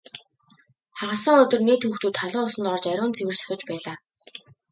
Хагас 0.99 1.21
сайн 1.23 1.37
өдөр 1.43 1.61
нийт 1.67 1.81
хүүхдүүд 1.85 2.15
халуун 2.19 2.47
усанд 2.47 2.69
орж 2.73 2.83
ариун 2.91 3.15
цэвэр 3.17 3.35
сахиж 3.37 3.61
байлаа. 3.67 3.95